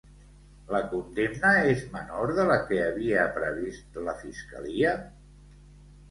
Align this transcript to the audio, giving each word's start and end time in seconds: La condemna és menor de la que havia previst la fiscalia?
La 0.75 0.79
condemna 0.91 1.49
és 1.73 1.83
menor 1.95 2.33
de 2.39 2.45
la 2.51 2.55
que 2.71 2.79
havia 2.85 3.25
previst 3.35 3.99
la 4.07 4.15
fiscalia? 4.23 4.95